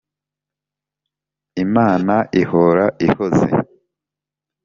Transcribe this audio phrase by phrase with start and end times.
[1.63, 3.47] Imana ihora ihoze.